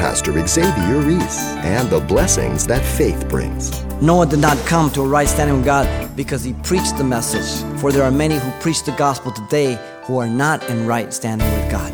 [0.00, 3.84] Pastor Xavier Reese and the blessings that faith brings.
[4.00, 7.62] Noah did not come to a right standing with God because he preached the message.
[7.80, 11.46] For there are many who preach the gospel today who are not in right standing
[11.52, 11.92] with God.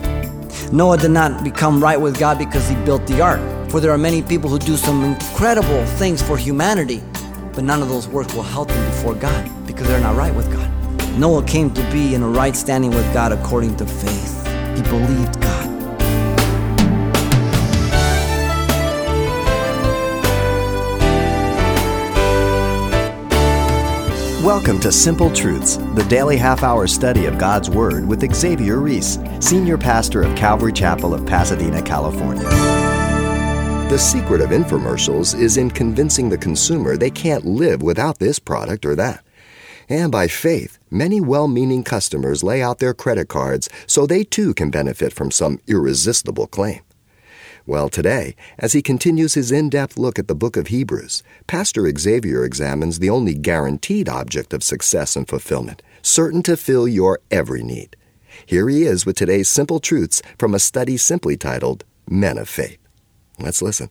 [0.73, 3.41] Noah did not become right with God because he built the ark.
[3.71, 7.03] For there are many people who do some incredible things for humanity,
[7.55, 10.49] but none of those works will help them before God because they're not right with
[10.53, 10.71] God.
[11.19, 14.47] Noah came to be in a right standing with God according to faith.
[14.77, 15.36] He believed
[24.47, 29.19] Welcome to Simple Truths, the daily half hour study of God's Word with Xavier Reese,
[29.41, 32.45] Senior Pastor of Calvary Chapel of Pasadena, California.
[33.89, 38.87] The secret of infomercials is in convincing the consumer they can't live without this product
[38.87, 39.25] or that.
[39.89, 44.55] And by faith, many well meaning customers lay out their credit cards so they too
[44.55, 46.83] can benefit from some irresistible claim.
[47.69, 51.91] Well, today, as he continues his in depth look at the book of Hebrews, Pastor
[51.99, 57.65] Xavier examines the only guaranteed object of success and fulfillment, certain to fill your every
[57.65, 57.97] need.
[58.47, 62.79] Here he is with today's simple truths from a study simply titled Men of Faith.
[63.41, 63.91] Let's listen.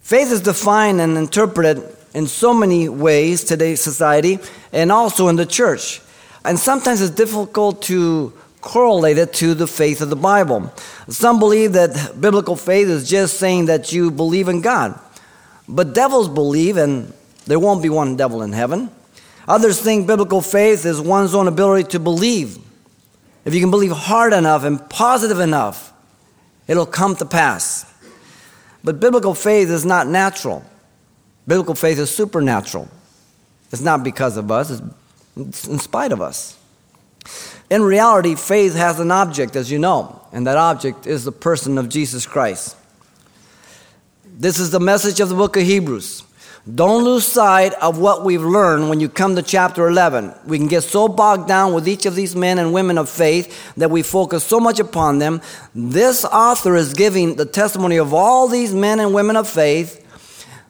[0.00, 4.38] Faith is defined and interpreted in so many ways today's society
[4.70, 6.02] and also in the church.
[6.44, 10.72] And sometimes it's difficult to correlated to the faith of the Bible.
[11.08, 14.98] Some believe that biblical faith is just saying that you believe in God.
[15.68, 17.12] But devils believe, and
[17.46, 18.90] there won't be one devil in heaven.
[19.46, 22.58] Others think biblical faith is one's own ability to believe.
[23.44, 25.92] If you can believe hard enough and positive enough,
[26.66, 27.90] it'll come to pass.
[28.84, 30.64] But biblical faith is not natural.
[31.46, 32.88] Biblical faith is supernatural.
[33.72, 34.82] It's not because of us,
[35.36, 36.57] it's in spite of us.
[37.70, 41.76] In reality, faith has an object, as you know, and that object is the person
[41.76, 42.76] of Jesus Christ.
[44.24, 46.22] This is the message of the book of Hebrews.
[46.74, 50.34] Don't lose sight of what we've learned when you come to chapter 11.
[50.46, 53.74] We can get so bogged down with each of these men and women of faith
[53.76, 55.40] that we focus so much upon them.
[55.74, 60.04] This author is giving the testimony of all these men and women of faith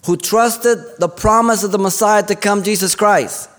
[0.07, 3.51] who trusted the promise of the Messiah to come, Jesus Christ.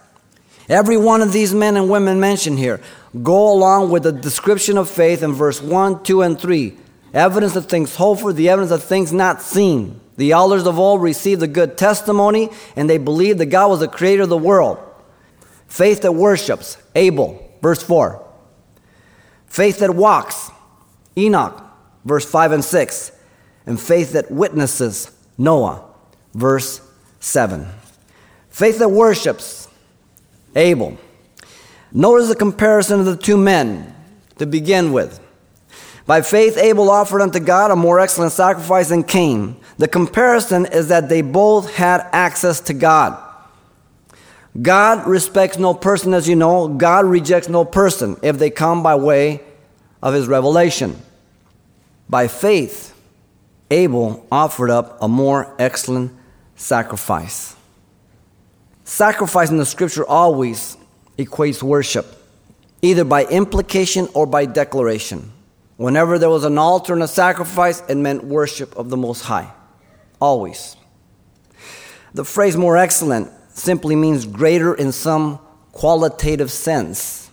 [0.69, 2.79] Every one of these men and women mentioned here
[3.23, 6.77] go along with the description of faith in verse 1, 2, and 3.
[7.13, 9.99] Evidence of things hoped for, the evidence of things not seen.
[10.17, 13.87] The elders of old received a good testimony, and they believed that God was the
[13.87, 14.77] creator of the world.
[15.67, 18.25] Faith that worships, Abel, verse 4.
[19.47, 20.51] Faith that walks,
[21.17, 21.63] Enoch,
[22.05, 23.11] verse 5 and 6.
[23.65, 25.83] And faith that witnesses, Noah,
[26.33, 26.81] verse
[27.19, 27.67] 7.
[28.49, 29.67] Faith that worships,
[30.55, 30.97] Abel.
[31.91, 33.95] Notice the comparison of the two men
[34.37, 35.19] to begin with.
[36.05, 39.55] By faith, Abel offered unto God a more excellent sacrifice than Cain.
[39.77, 43.23] The comparison is that they both had access to God.
[44.59, 46.67] God respects no person, as you know.
[46.67, 49.41] God rejects no person if they come by way
[50.01, 50.99] of his revelation.
[52.09, 52.95] By faith,
[53.69, 56.11] Abel offered up a more excellent
[56.55, 57.55] sacrifice.
[58.83, 60.75] Sacrifice in the scripture always
[61.19, 62.07] equates worship,
[62.81, 65.31] either by implication or by declaration.
[65.75, 69.51] Whenever there was an altar and a sacrifice, it meant worship of the Most High.
[70.19, 70.75] Always.
[72.13, 75.39] The phrase more excellent simply means greater in some
[75.73, 77.29] qualitative sense.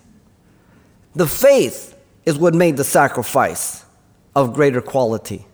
[1.14, 3.84] The faith is what made the sacrifice
[4.34, 5.46] of greater quality,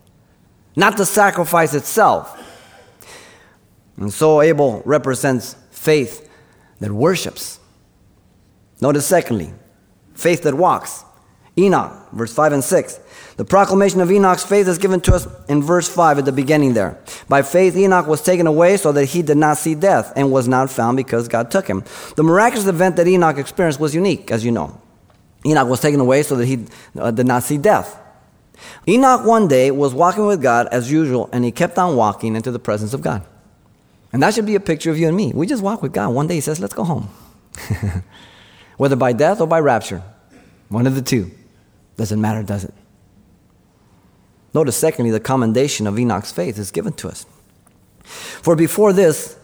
[0.75, 2.39] not the sacrifice itself.
[3.97, 6.29] And so Abel represents faith
[6.79, 7.59] that worships.
[8.83, 9.53] Notice, secondly,
[10.13, 11.05] faith that walks.
[11.57, 12.99] Enoch, verse 5 and 6.
[13.37, 16.73] The proclamation of Enoch's faith is given to us in verse 5 at the beginning
[16.73, 16.99] there.
[17.29, 20.49] By faith, Enoch was taken away so that he did not see death and was
[20.49, 21.85] not found because God took him.
[22.17, 24.77] The miraculous event that Enoch experienced was unique, as you know.
[25.45, 26.65] Enoch was taken away so that he
[26.99, 27.97] uh, did not see death.
[28.85, 32.51] Enoch one day was walking with God as usual, and he kept on walking into
[32.51, 33.25] the presence of God.
[34.11, 35.31] And that should be a picture of you and me.
[35.33, 36.09] We just walk with God.
[36.09, 37.07] One day He says, Let's go home.
[38.77, 40.03] Whether by death or by rapture.
[40.69, 41.31] One of the two.
[41.97, 42.73] Doesn't matter, does it?
[44.53, 47.25] Notice, secondly, the commendation of Enoch's faith is given to us.
[48.03, 49.37] For before this,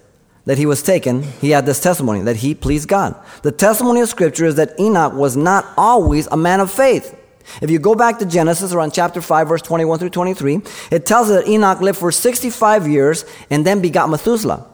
[0.45, 3.15] that he was taken, he had this testimony that he pleased God.
[3.43, 7.15] The testimony of Scripture is that Enoch was not always a man of faith.
[7.61, 10.61] If you go back to Genesis around chapter 5, verse 21 through 23,
[10.91, 14.65] it tells us that Enoch lived for 65 years and then begot Methuselah.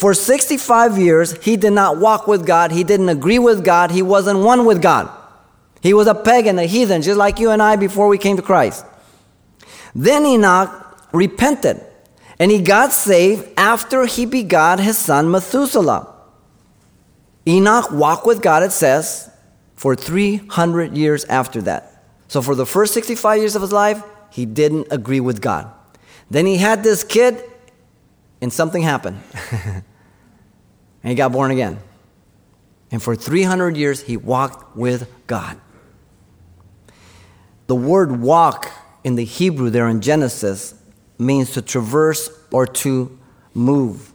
[0.00, 2.72] For 65 years, he did not walk with God.
[2.72, 3.90] He didn't agree with God.
[3.90, 5.10] He wasn't one with God.
[5.82, 8.42] He was a pagan, a heathen, just like you and I before we came to
[8.42, 8.86] Christ.
[9.94, 10.70] Then Enoch
[11.12, 11.84] repented
[12.38, 16.10] and he got saved after he begot his son Methuselah.
[17.46, 19.28] Enoch walked with God, it says,
[19.76, 22.02] for 300 years after that.
[22.26, 25.70] So for the first 65 years of his life, he didn't agree with God.
[26.30, 27.44] Then he had this kid,
[28.40, 29.20] and something happened.
[31.02, 31.78] and he got born again.
[32.90, 35.60] And for 300 years, he walked with God.
[37.66, 38.70] The word walk
[39.04, 40.74] in the Hebrew there in Genesis
[41.18, 43.16] means to traverse or to
[43.54, 44.12] move.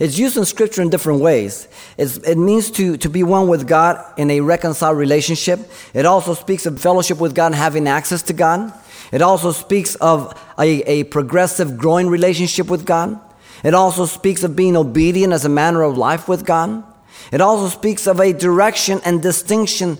[0.00, 1.68] It's used in Scripture in different ways.
[1.96, 5.60] It's, it means to, to be one with God in a reconciled relationship.
[5.92, 8.72] It also speaks of fellowship with God and having access to God.
[9.12, 13.20] It also speaks of a, a progressive, growing relationship with God.
[13.64, 16.84] It also speaks of being obedient as a manner of life with God.
[17.32, 19.98] It also speaks of a direction and distinction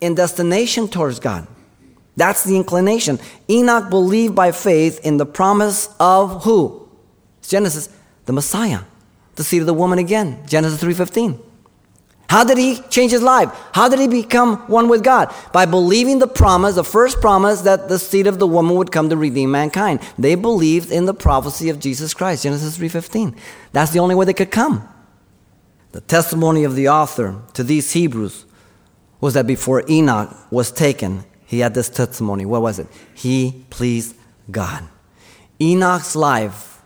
[0.00, 1.46] in destination towards God.
[2.16, 3.18] That's the inclination.
[3.48, 6.88] Enoch believed by faith in the promise of who?
[7.42, 7.88] Genesis,
[8.26, 8.80] the Messiah,
[9.36, 10.42] the seed of the woman again.
[10.46, 11.38] Genesis 3:15.
[12.30, 13.50] How did he change his life?
[13.72, 15.34] How did he become one with God?
[15.52, 19.08] By believing the promise, the first promise that the seed of the woman would come
[19.10, 19.98] to redeem mankind.
[20.16, 23.34] They believed in the prophecy of Jesus Christ, Genesis 3:15.
[23.72, 24.88] That's the only way they could come.
[25.90, 28.44] The testimony of the author to these Hebrews
[29.20, 32.46] was that before Enoch was taken, he had this testimony.
[32.46, 32.86] What was it?
[33.12, 34.14] He pleased
[34.52, 34.84] God.
[35.60, 36.80] Enoch's life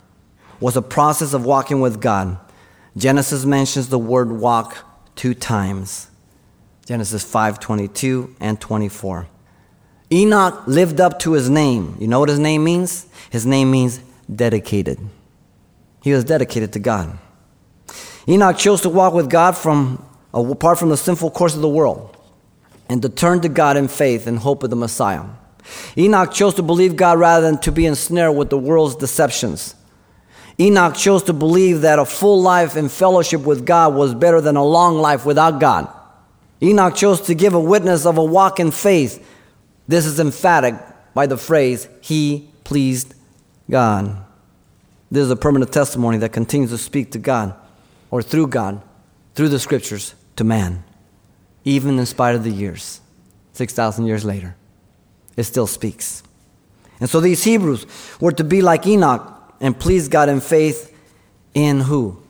[0.59, 2.39] was a process of walking with God.
[2.97, 4.79] Genesis mentions the word walk
[5.17, 6.09] two times.
[6.87, 9.27] Genesis 5:22 and 24.
[10.13, 11.97] Enoch lived up to his name.
[11.99, 13.07] You know what his name means?
[13.31, 14.01] His name means
[14.33, 14.99] dedicated.
[16.03, 17.19] He was dedicated to God.
[18.29, 22.17] Enoch chose to walk with God from apart from the sinful course of the world
[22.89, 25.25] and to turn to God in faith and hope of the Messiah.
[25.97, 29.75] Enoch chose to believe God rather than to be ensnared with the world's deceptions.
[30.59, 34.57] Enoch chose to believe that a full life in fellowship with God was better than
[34.57, 35.89] a long life without God.
[36.63, 39.27] Enoch chose to give a witness of a walk in faith.
[39.89, 40.75] This is emphatic
[41.13, 43.15] by the phrase, he pleased
[43.71, 44.17] God.
[45.11, 47.55] This is a permanent testimony that continues to speak to God
[48.11, 48.83] or through God,
[49.35, 50.85] through the scriptures, to man.
[51.65, 53.01] Even in spite of the years,
[53.53, 54.57] 6,000 years later,
[55.37, 56.23] it still speaks.
[57.01, 57.87] And so these Hebrews
[58.21, 59.34] were to be like Enoch
[59.65, 60.95] and please God in faith
[61.55, 62.23] in who?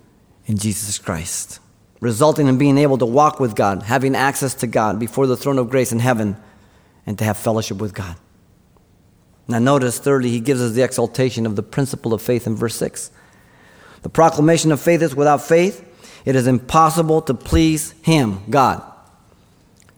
[0.46, 1.58] In Jesus Christ,
[1.98, 5.58] resulting in being able to walk with God, having access to God before the throne
[5.58, 6.36] of grace in heaven,
[7.04, 8.14] and to have fellowship with God.
[9.48, 12.76] Now, notice, thirdly, he gives us the exaltation of the principle of faith in verse
[12.76, 13.10] 6.
[14.02, 15.84] The proclamation of faith is without faith,
[16.24, 18.80] it is impossible to please Him, God.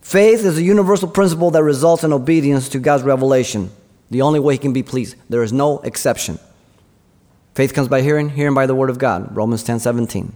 [0.01, 3.71] Faith is a universal principle that results in obedience to God's revelation.
[4.11, 5.17] The only way He can be pleased.
[5.29, 6.39] There is no exception.
[7.57, 9.35] Faith comes by hearing, hearing by the word of God.
[9.35, 10.31] Romans 10 17.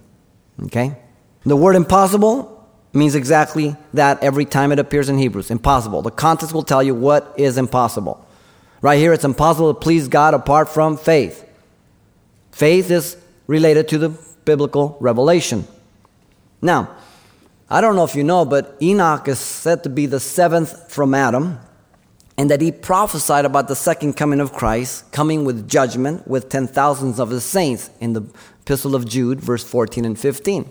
[0.65, 0.97] Okay?
[1.45, 5.51] The word impossible means exactly that every time it appears in Hebrews.
[5.51, 6.01] Impossible.
[6.01, 8.27] The context will tell you what is impossible.
[8.81, 11.47] Right here, it's impossible to please God apart from faith.
[12.53, 14.09] Faith is related to the
[14.47, 15.69] biblical revelation.
[16.63, 16.97] Now,
[17.69, 21.13] I don't know if you know, but Enoch is said to be the seventh from
[21.13, 21.59] Adam
[22.41, 26.67] and that he prophesied about the second coming of Christ, coming with judgment with ten
[26.67, 28.23] thousands of his saints in the
[28.63, 30.67] Epistle of Jude, verse 14 and 15.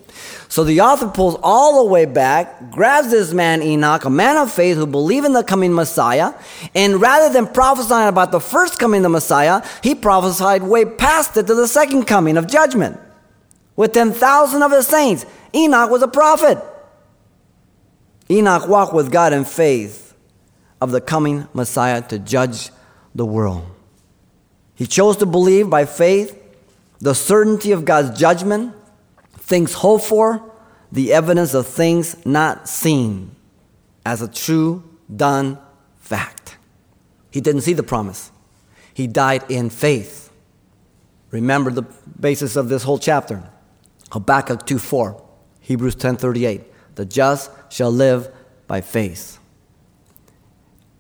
[0.48, 4.52] So the author pulls all the way back, grabs this man Enoch, a man of
[4.52, 6.34] faith who believed in the coming Messiah,
[6.74, 11.38] and rather than prophesying about the first coming of the Messiah, he prophesied way past
[11.38, 13.00] it to the second coming of judgment
[13.76, 15.24] with 10,000 of his saints.
[15.54, 16.58] Enoch was a prophet.
[18.28, 20.09] Enoch walked with God in faith
[20.82, 22.72] of the coming Messiah to judge
[23.14, 23.66] the world.
[24.76, 26.36] He chose to believe by faith
[27.00, 28.74] the certainty of God's judgment,
[29.34, 30.44] things hoped for,
[30.92, 33.36] the evidence of things not seen,
[34.06, 34.84] as a true,
[35.14, 35.58] done
[35.98, 36.58] fact.
[37.32, 38.32] He didn't see the promise,
[38.94, 40.32] he died in faith.
[41.32, 41.84] Remember the
[42.20, 43.44] basis of this whole chapter
[44.12, 45.24] Habakkuk 2 4,
[45.62, 46.62] Hebrews 10 38.
[46.96, 48.32] The just shall live
[48.68, 49.39] by faith.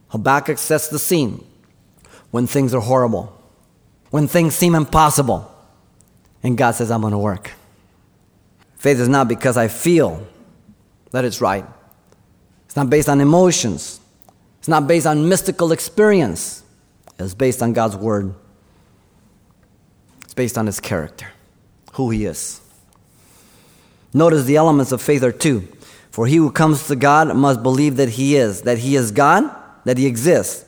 [0.10, 1.46] Habakkuk sets the scene
[2.32, 3.36] when things are horrible,
[4.10, 5.52] when things seem impossible,
[6.44, 7.52] and God says, I'm going to work.
[8.76, 10.26] Faith is not because I feel
[11.12, 11.66] that it's right.
[12.66, 14.00] It's not based on emotions.
[14.60, 16.64] It's not based on mystical experience.
[17.18, 18.34] It's based on God's word.
[20.24, 21.28] It's based on his character,
[21.94, 22.62] who he is.
[24.14, 25.68] Notice the elements of faith are two.
[26.12, 29.56] For he who comes to God must believe that he is, that he is God
[29.86, 30.66] that he exists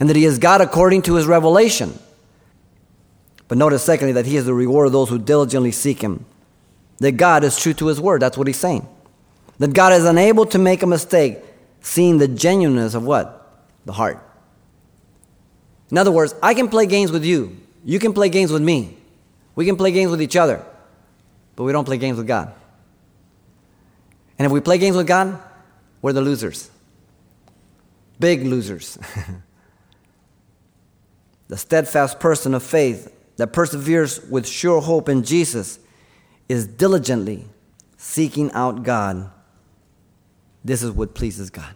[0.00, 1.98] and that he is God according to his revelation.
[3.48, 6.24] But notice, secondly, that he is the reward of those who diligently seek him.
[6.98, 8.22] That God is true to his word.
[8.22, 8.88] That's what he's saying.
[9.58, 11.38] That God is unable to make a mistake,
[11.80, 13.62] seeing the genuineness of what?
[13.84, 14.18] The heart.
[15.90, 17.56] In other words, I can play games with you.
[17.84, 18.96] You can play games with me.
[19.54, 20.64] We can play games with each other.
[21.54, 22.52] But we don't play games with God.
[24.38, 25.38] And if we play games with God,
[26.02, 26.70] we're the losers.
[28.18, 28.98] Big losers.
[31.48, 35.78] the steadfast person of faith that perseveres with sure hope in Jesus
[36.48, 37.46] is diligently
[37.96, 39.30] seeking out God.
[40.64, 41.74] This is what pleases God.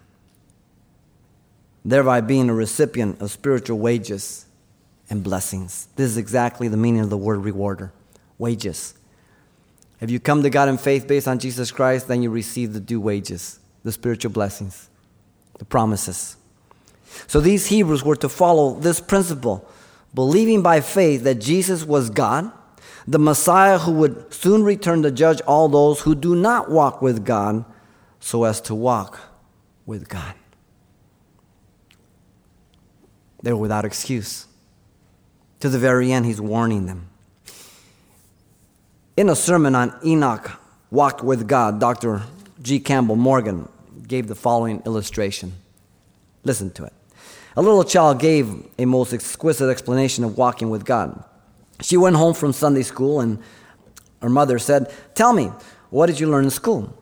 [1.85, 4.47] Thereby being a recipient of spiritual wages
[5.11, 5.89] and blessings.
[5.97, 7.93] This is exactly the meaning of the word rewarder
[8.37, 8.95] wages.
[10.01, 12.81] If you come to God in faith based on Jesus Christ, then you receive the
[12.81, 14.89] due wages, the spiritual blessings,
[15.59, 16.37] the promises.
[17.27, 19.69] So these Hebrews were to follow this principle,
[20.15, 22.51] believing by faith that Jesus was God,
[23.07, 27.25] the Messiah who would soon return to judge all those who do not walk with
[27.25, 27.65] God
[28.21, 29.19] so as to walk
[29.87, 30.35] with God.
[33.43, 34.47] They were without excuse.
[35.61, 37.09] To the very end, he's warning them.
[39.17, 40.61] In a sermon on Enoch
[40.91, 42.23] walked with God, Dr.
[42.63, 42.79] G.
[42.79, 43.69] Campbell Morgan
[44.09, 45.53] gave the following illustration.
[46.43, 46.93] Listen to it.
[47.57, 51.23] A little child gave a most exquisite explanation of walking with God.
[51.81, 53.39] She went home from Sunday school and
[54.23, 55.51] her mother said, Tell me,
[55.91, 56.97] what did you learn in school?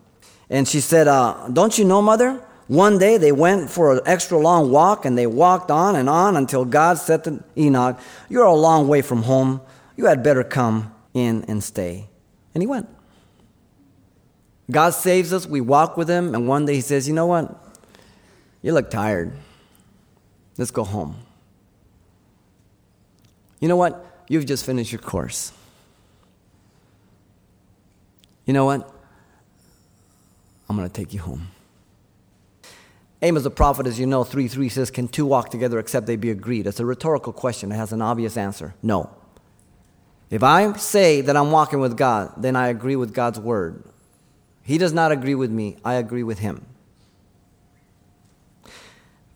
[0.51, 2.43] And she said, uh, Don't you know, mother?
[2.69, 6.37] One day they went for an extra long walk and they walked on and on
[6.37, 7.99] until God said to Enoch,
[8.29, 9.61] You're a long way from home.
[9.97, 12.09] You had better come in and stay.
[12.55, 12.89] And he went.
[14.71, 17.55] God saves us, we walk with him, and one day he says, You know what?
[18.63, 19.33] You look tired.
[20.59, 21.17] Let's go home.
[23.61, 24.25] You know what?
[24.29, 25.53] You've just finished your course.
[28.45, 28.93] You know what?
[30.69, 31.49] I'm going to take you home.
[33.23, 36.17] Amos the prophet, as you know, 3 3 says, Can two walk together except they
[36.17, 36.67] be agreed?
[36.67, 37.73] It's a rhetorical question.
[37.73, 38.75] It has an obvious answer.
[38.83, 39.11] No.
[40.29, 43.85] If I say that I'm walking with God, then I agree with God's word.
[44.67, 46.67] He does not agree with me, I agree with him.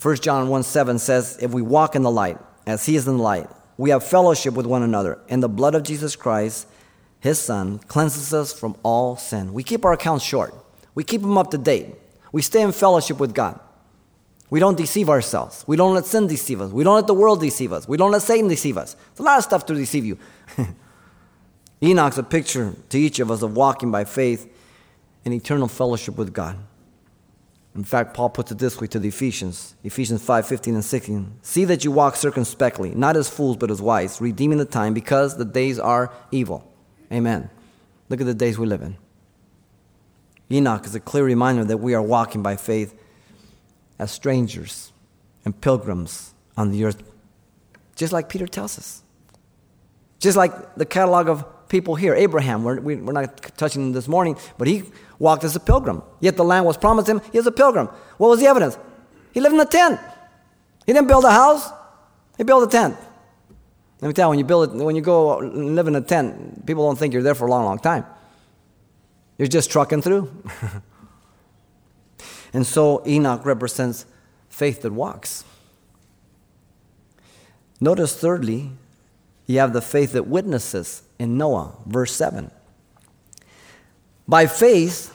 [0.03, 3.19] 1 John 1 7 says, If we walk in the light, as he is in
[3.19, 6.67] the light, we have fellowship with one another, and the blood of Jesus Christ,
[7.21, 9.53] his son, cleanses us from all sin.
[9.53, 10.53] We keep our accounts short,
[10.97, 11.95] we keep them up to date.
[12.33, 13.59] We stay in fellowship with God.
[14.51, 15.65] We don't deceive ourselves.
[15.69, 16.73] We don't let sin deceive us.
[16.73, 17.87] We don't let the world deceive us.
[17.87, 18.97] We don't let Satan deceive us.
[19.11, 20.19] It's a lot of stuff to deceive you.
[21.83, 24.49] Enoch's a picture to each of us of walking by faith
[25.25, 26.59] in eternal fellowship with God.
[27.75, 31.33] In fact, Paul puts it this way to the Ephesians, Ephesians 5 15 and 16.
[31.43, 35.37] See that you walk circumspectly, not as fools, but as wise, redeeming the time because
[35.37, 36.69] the days are evil.
[37.13, 37.49] Amen.
[38.09, 38.97] Look at the days we live in.
[40.51, 42.95] Enoch is a clear reminder that we are walking by faith
[44.01, 44.93] as strangers
[45.45, 47.03] and pilgrims on the earth,
[47.95, 49.03] just like Peter tells us.
[50.19, 52.15] Just like the catalog of people here.
[52.15, 54.83] Abraham, we're, we, are not touching him this morning, but he
[55.19, 56.03] walked as a pilgrim.
[56.21, 57.87] Yet the land was promised him, he was a pilgrim.
[58.19, 58.77] What was the evidence?
[59.33, 59.99] He lived in a tent.
[60.85, 61.71] He didn't build a house,
[62.37, 62.97] he built a tent.
[64.03, 66.67] Let me tell you, when you build it, when you go live in a tent,
[66.67, 68.05] people don't think you're there for a long, long time.
[69.39, 70.31] You're just trucking through.
[72.53, 74.07] and so Enoch represents
[74.49, 75.45] faith that walks.
[77.79, 78.73] Notice, thirdly,
[79.51, 82.51] you have the faith that witnesses in Noah, verse 7.
[84.29, 85.13] By faith,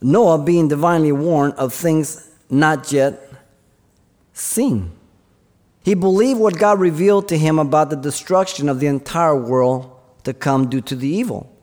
[0.00, 3.20] Noah, being divinely warned of things not yet
[4.32, 4.92] seen,
[5.82, 10.32] he believed what God revealed to him about the destruction of the entire world to
[10.32, 11.54] come due to the evil.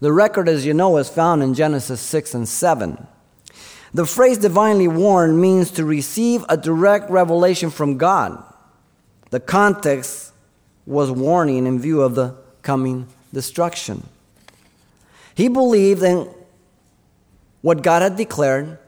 [0.00, 3.06] The record, as you know, is found in Genesis 6 and 7.
[3.92, 8.42] The phrase divinely warned means to receive a direct revelation from God.
[9.34, 10.32] The context
[10.86, 14.06] was warning in view of the coming destruction.
[15.34, 16.32] He believed in
[17.60, 18.78] what God had declared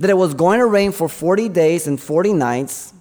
[0.00, 2.92] that it was going to rain for 40 days and 40 nights,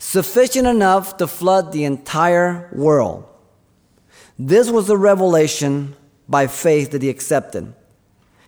[0.00, 3.24] sufficient enough to flood the entire world.
[4.36, 5.94] This was the revelation
[6.28, 7.72] by faith that he accepted.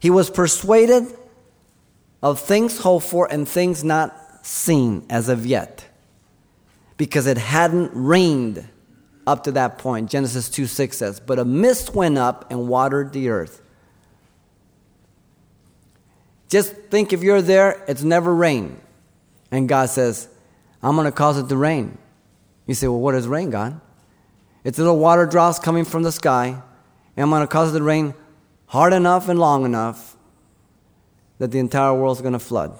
[0.00, 1.16] He was persuaded
[2.20, 5.84] of things hoped for and things not seen as of yet
[6.96, 8.68] because it hadn't rained
[9.26, 10.10] up to that point.
[10.10, 13.62] Genesis 2 6 says, But a mist went up and watered the earth.
[16.48, 18.80] Just think if you're there, it's never rained.
[19.50, 20.28] And God says,
[20.82, 21.98] I'm going to cause it to rain.
[22.66, 23.80] You say, well, what is rain, God?
[24.64, 27.84] It's little water drops coming from the sky, and I'm going to cause it to
[27.84, 28.14] rain
[28.66, 30.16] hard enough and long enough
[31.38, 32.76] that the entire world is going to flood.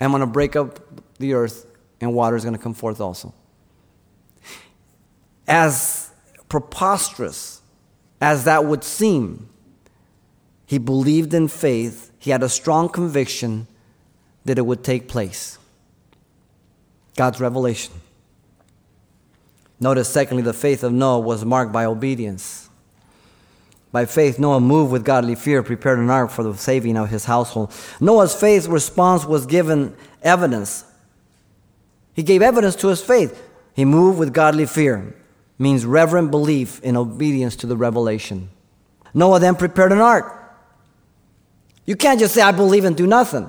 [0.00, 0.80] I'm going to break up
[1.18, 1.66] the earth,
[2.02, 3.32] and water is going to come forth also.
[5.46, 6.10] As
[6.48, 7.62] preposterous
[8.20, 9.48] as that would seem,
[10.66, 13.66] he believed in faith, he had a strong conviction
[14.44, 15.58] that it would take place.
[17.16, 17.94] God's revelation.
[19.80, 22.68] Notice, secondly, the faith of Noah was marked by obedience.
[23.90, 27.26] By faith, Noah moved with godly fear, prepared an ark for the saving of his
[27.26, 27.72] household.
[28.00, 30.84] Noah's faith response was given evidence.
[32.14, 33.42] He gave evidence to his faith.
[33.74, 35.14] He moved with godly fear,
[35.58, 38.50] means reverent belief in obedience to the revelation.
[39.14, 40.38] Noah then prepared an ark.
[41.84, 43.48] You can't just say, I believe and do nothing.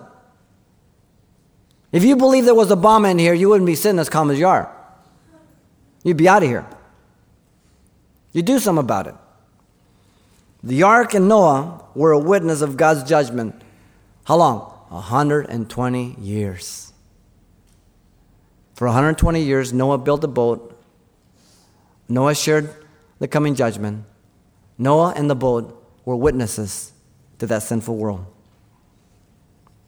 [1.91, 4.31] If you believe there was a bomb in here, you wouldn't be sitting as calm
[4.31, 4.73] as you are.
[6.03, 6.65] You'd be out of here.
[8.31, 9.15] You do something about it.
[10.63, 13.61] The ark and Noah were a witness of God's judgment.
[14.23, 14.59] How long?
[14.89, 16.92] 120 years.
[18.73, 20.79] For 120 years, Noah built a boat.
[22.09, 22.73] Noah shared
[23.19, 24.05] the coming judgment.
[24.77, 26.91] Noah and the boat were witnesses
[27.39, 28.25] to that sinful world.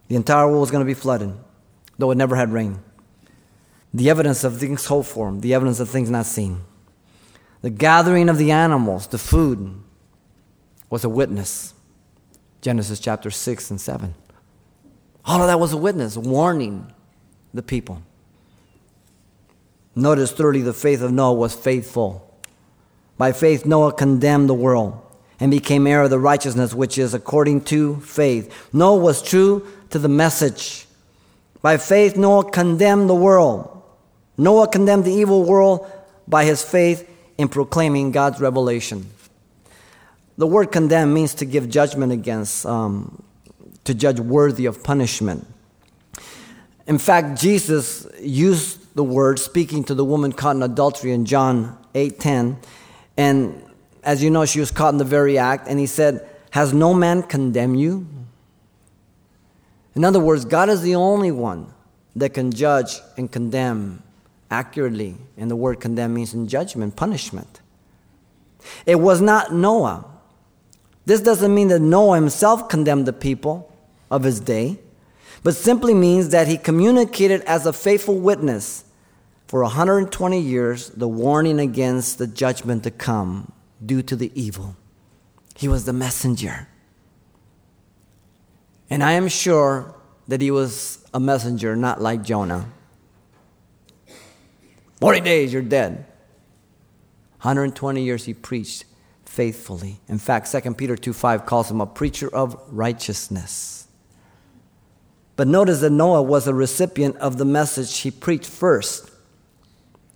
[0.08, 1.34] The entire world was going to be flooded,
[1.98, 2.80] though it never had rain
[3.96, 6.62] the evidence of things hoped for, the evidence of things not seen.
[7.62, 9.82] The gathering of the animals, the food,
[10.90, 11.74] was a witness.
[12.60, 14.14] Genesis chapter 6 and 7.
[15.24, 16.92] All of that was a witness, warning
[17.54, 18.02] the people.
[19.96, 22.22] Notice, thirdly, the faith of Noah was faithful.
[23.18, 25.02] By faith, Noah condemned the world
[25.40, 28.70] and became heir of the righteousness which is according to faith.
[28.74, 30.86] Noah was true to the message.
[31.62, 33.72] By faith, Noah condemned the world
[34.38, 35.90] Noah condemned the evil world
[36.28, 39.10] by his faith in proclaiming God's revelation.
[40.38, 43.24] The word condemn means to give judgment against, um,
[43.86, 45.48] to judge worthy of punishment.
[46.88, 51.78] In fact, Jesus used the word speaking to the woman caught in adultery in John
[51.94, 52.58] 8:10,
[53.18, 53.62] and
[54.04, 56.94] as you know, she was caught in the very act, and he said, "Has no
[56.94, 58.08] man condemned you?"
[59.96, 61.68] In other words, God is the only one
[62.16, 64.02] that can judge and condemn
[64.50, 65.18] accurately.
[65.38, 67.60] And the word condemn means in judgment, punishment.
[68.86, 70.06] It was not Noah.
[71.06, 73.72] This doesn't mean that Noah himself condemned the people
[74.10, 74.80] of his day,
[75.44, 78.85] but simply means that he communicated as a faithful witness
[79.48, 83.52] for 120 years the warning against the judgment to come
[83.86, 84.76] due to the evil.
[85.56, 86.68] He was the messenger.
[88.90, 89.96] And I am sure
[90.28, 92.66] that he was a messenger not like Jonah.
[95.00, 96.06] 40 days, you're dead.
[97.42, 98.86] 120 years he preached
[99.26, 100.00] faithfully.
[100.08, 103.88] In fact, 2 Peter 2 5 calls him a preacher of righteousness.
[105.36, 109.12] But notice that Noah was a recipient of the message he preached first.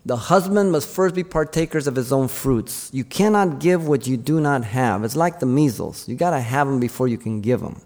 [0.10, 2.90] The husband must first be partakers of his own fruits.
[2.92, 5.04] You cannot give what you do not have.
[5.04, 6.10] It's like the measles.
[6.10, 7.80] You got to have them before you can give them.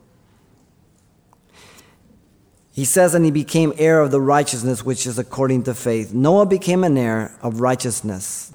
[2.72, 6.14] He says, and he became heir of the righteousness which is according to faith.
[6.14, 8.54] Noah became an heir of righteousness.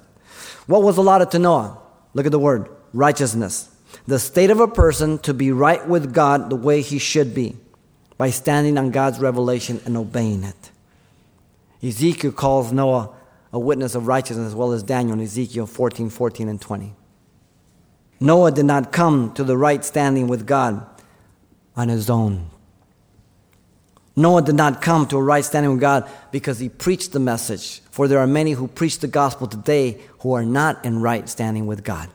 [0.66, 1.76] What was allotted to Noah?
[2.14, 3.68] Look at the word righteousness.
[4.06, 7.58] The state of a person to be right with God the way he should be
[8.16, 10.70] by standing on God's revelation and obeying it.
[11.82, 13.10] Ezekiel calls Noah
[13.52, 16.94] a witness of righteousness as well as Daniel in Ezekiel 14, 14, and 20.
[18.20, 20.84] Noah did not come to the right standing with God
[21.76, 22.50] on his own.
[24.16, 27.80] Noah did not come to a right standing with God because he preached the message.
[27.92, 31.66] For there are many who preach the gospel today who are not in right standing
[31.66, 32.08] with God.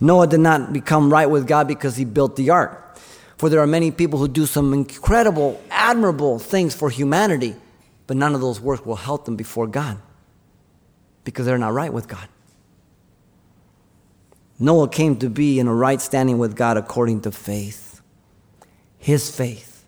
[0.00, 2.96] Noah did not become right with God because he built the ark.
[3.36, 7.54] For there are many people who do some incredible, admirable things for humanity,
[8.08, 9.98] but none of those works will help them before God
[11.22, 12.26] because they're not right with God.
[14.58, 18.00] Noah came to be in a right standing with God according to faith.
[18.98, 19.84] His faith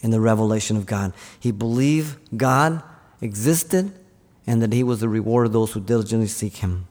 [0.00, 1.12] in the revelation of God.
[1.40, 2.82] He believed God
[3.20, 3.92] existed
[4.46, 6.86] and that he was the reward of those who diligently seek him.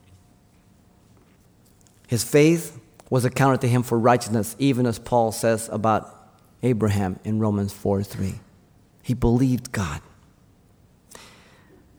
[2.08, 2.78] His faith
[3.10, 6.14] was accounted to him for righteousness, even as Paul says about
[6.64, 8.40] Abraham in Romans 4 3.
[9.02, 10.02] He believed God.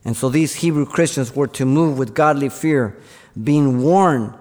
[0.06, 2.98] And so these Hebrew Christians were to move with godly fear,
[3.42, 4.34] being warned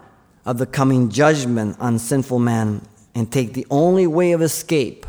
[0.44, 5.04] of the coming judgment on sinful man, and take the only way of escape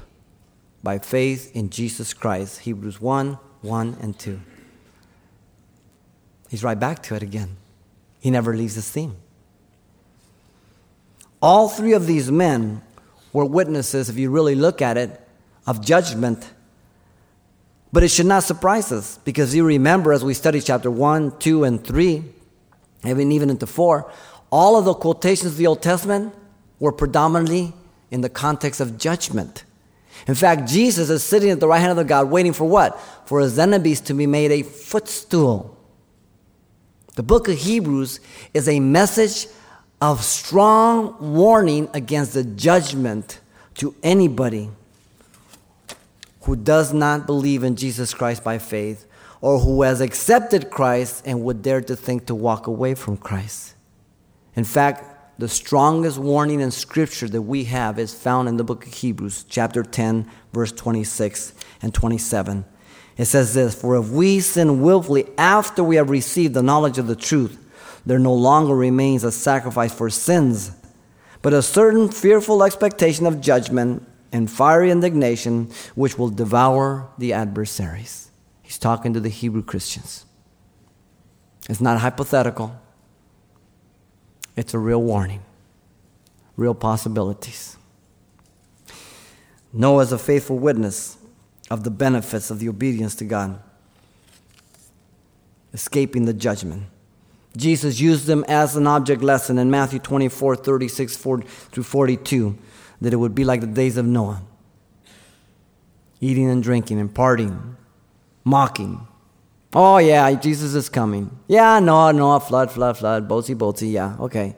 [0.83, 2.61] by faith in Jesus Christ.
[2.61, 4.39] Hebrews 1 1 and 2.
[6.49, 7.57] He's right back to it again.
[8.19, 9.15] He never leaves this theme.
[11.41, 12.81] All three of these men
[13.31, 15.21] were witnesses, if you really look at it,
[15.67, 16.51] of judgment.
[17.91, 21.63] But it should not surprise us because you remember as we study chapter 1, 2,
[21.63, 22.23] and 3,
[23.05, 24.11] even even into 4,
[24.51, 26.33] all of the quotations of the Old Testament
[26.79, 27.73] were predominantly
[28.11, 29.63] in the context of judgment.
[30.27, 32.99] In fact, Jesus is sitting at the right hand of the God, waiting for what?
[33.25, 35.77] For his enemies to be made a footstool.
[37.15, 38.19] The book of Hebrews
[38.53, 39.47] is a message
[40.01, 43.39] of strong warning against the judgment
[43.75, 44.69] to anybody
[46.41, 49.05] who does not believe in Jesus Christ by faith
[49.41, 53.75] or who has accepted Christ and would dare to think to walk away from Christ.
[54.55, 58.85] In fact, the strongest warning in Scripture that we have is found in the book
[58.85, 62.65] of Hebrews, chapter 10, verse 26 and 27.
[63.15, 67.07] It says this For if we sin willfully after we have received the knowledge of
[67.07, 67.57] the truth,
[68.05, 70.71] there no longer remains a sacrifice for sins,
[71.41, 78.29] but a certain fearful expectation of judgment and fiery indignation which will devour the adversaries.
[78.61, 80.25] He's talking to the Hebrew Christians.
[81.69, 82.79] It's not hypothetical.
[84.55, 85.41] It's a real warning,
[86.57, 87.77] real possibilities.
[89.71, 91.17] Noah is a faithful witness
[91.69, 93.59] of the benefits of the obedience to God,
[95.73, 96.83] escaping the judgment.
[97.55, 102.57] Jesus used them as an object lesson in Matthew 24 36 through 42,
[103.01, 104.43] that it would be like the days of Noah
[106.21, 107.75] eating and drinking and partying,
[108.43, 109.07] mocking,
[109.73, 111.37] Oh, yeah, Jesus is coming.
[111.47, 114.55] Yeah, Noah, Noah, flood, flood, flood, boatsy, boatsy, yeah, okay.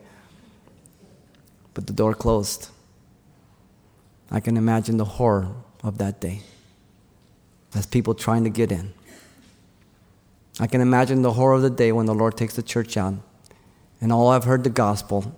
[1.73, 2.69] But the door closed.
[4.30, 5.49] I can imagine the horror
[5.84, 6.41] of that day
[7.75, 8.93] as people trying to get in.
[10.60, 13.15] I can imagine the horror of the day when the Lord takes the church out
[13.99, 15.38] and all I've heard the gospel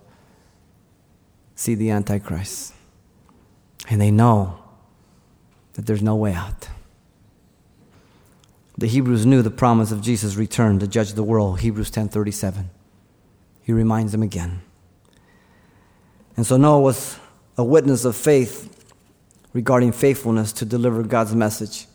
[1.55, 2.73] see the Antichrist.
[3.89, 4.59] And they know
[5.73, 6.69] that there's no way out.
[8.77, 12.69] The Hebrews knew the promise of Jesus' return to judge the world, Hebrews 10:37.
[13.61, 14.61] He reminds them again.
[16.35, 17.17] And so Noah was
[17.57, 18.69] a witness of faith
[19.53, 21.87] regarding faithfulness to deliver God's message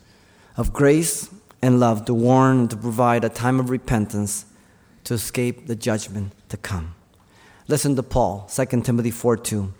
[0.56, 1.28] of grace
[1.60, 4.44] and love to warn and to provide a time of repentance
[5.04, 6.94] to escape the judgment to come.
[7.66, 9.72] Listen to Paul, 2 Timothy 4 2.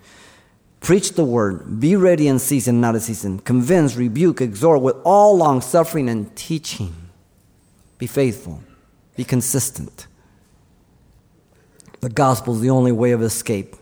[0.81, 1.81] Preach the word.
[1.81, 3.41] Be ready in season, not a season.
[3.41, 6.95] Convince, rebuke, exhort with all long suffering and teaching.
[7.99, 8.62] Be faithful.
[9.17, 10.07] Be consistent.
[12.01, 13.75] The gospel is the only way of escape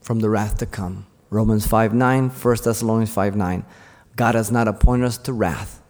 [0.00, 1.06] from the wrath to come.
[1.30, 3.64] Romans 5 9, 1 Thessalonians 5 9.
[4.16, 5.80] God has not appointed us to wrath,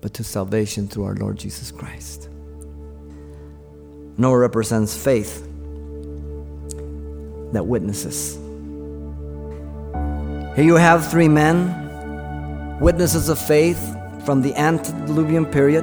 [0.00, 2.28] but to salvation through our Lord Jesus Christ.
[4.18, 5.42] Noah represents faith
[7.52, 8.41] that witnesses.
[10.54, 15.82] Here you have three men, witnesses of faith from the antediluvian period,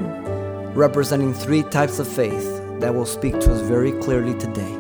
[0.76, 2.46] representing three types of faith
[2.80, 4.72] that will speak to us very clearly today.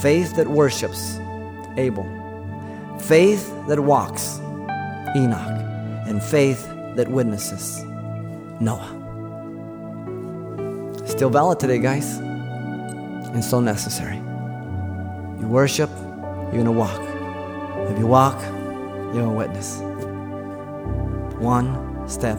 [0.00, 1.18] Faith that worships,
[1.76, 2.06] Abel.
[3.00, 4.38] Faith that walks,
[5.16, 5.58] Enoch.
[6.06, 7.82] And faith that witnesses,
[8.60, 8.94] Noah.
[11.06, 14.18] Still valid today, guys, and so necessary.
[15.40, 15.90] You worship,
[16.52, 17.17] you're gonna walk.
[17.88, 18.40] If you walk,
[19.14, 19.78] you're a witness.
[21.38, 22.38] One step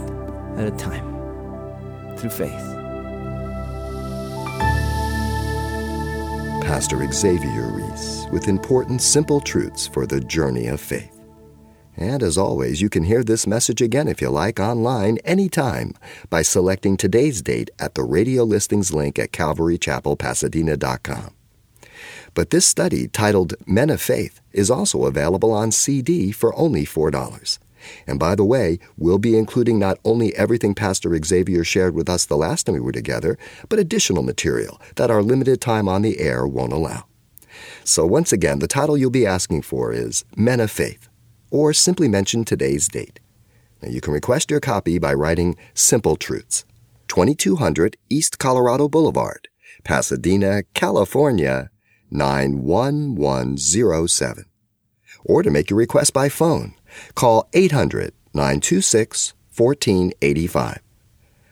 [0.57, 2.75] at a time through faith.
[6.61, 11.19] Pastor Xavier Reese with important, simple truths for the journey of faith.
[11.97, 15.93] And as always, you can hear this message again if you like online anytime
[16.29, 21.33] by selecting today's date at the radio listings link at calvarychapelpasadena.com.
[22.33, 27.59] But this study, titled Men of Faith, is also available on CD for only $4.
[28.07, 32.25] And by the way, we'll be including not only everything Pastor Xavier shared with us
[32.25, 33.37] the last time we were together,
[33.69, 37.05] but additional material that our limited time on the air won't allow.
[37.83, 41.09] So once again, the title you'll be asking for is Men of Faith,
[41.49, 43.19] or simply mention today's date.
[43.81, 46.65] Now you can request your copy by writing Simple Truths,
[47.07, 49.47] 2200 East Colorado Boulevard,
[49.83, 51.69] Pasadena, California
[52.11, 54.45] 91107.
[55.25, 56.75] Or to make your request by phone,
[57.15, 60.79] call 800 926 1485.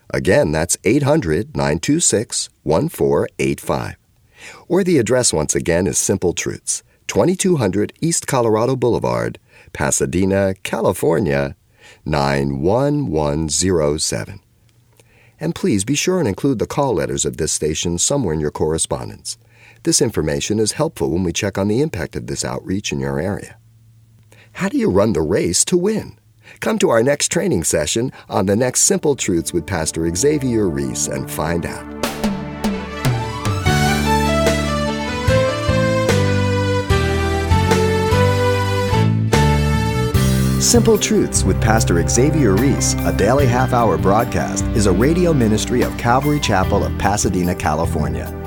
[0.09, 3.95] Again, that's 800 926 1485.
[4.67, 9.39] Or the address once again is Simple Truths, 2200 East Colorado Boulevard,
[9.73, 11.55] Pasadena, California
[12.05, 14.39] 91107.
[15.39, 18.51] And please be sure and include the call letters of this station somewhere in your
[18.51, 19.37] correspondence.
[19.83, 23.19] This information is helpful when we check on the impact of this outreach in your
[23.19, 23.57] area.
[24.53, 26.17] How do you run the race to win?
[26.59, 31.07] Come to our next training session on the next Simple Truths with Pastor Xavier Reese
[31.07, 31.97] and find out.
[40.61, 45.81] Simple Truths with Pastor Xavier Reese, a daily half hour broadcast, is a radio ministry
[45.81, 48.46] of Calvary Chapel of Pasadena, California.